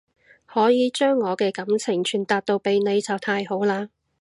[0.47, 3.89] 可以將我嘅感情傳達到俾你就太好喇